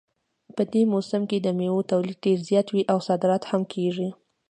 په 0.55 0.61
دې 0.73 0.81
موسم 0.93 1.21
کې 1.29 1.37
د 1.41 1.47
میوو 1.57 1.87
تولید 1.91 2.17
ډېر 2.25 2.39
زیات 2.49 2.67
وي 2.71 2.83
او 2.91 2.97
صادرات 3.07 3.43
هم 3.51 3.61
کیږي 3.73 4.09